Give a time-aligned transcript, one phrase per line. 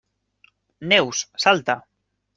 [0.93, 1.77] Neus, salta!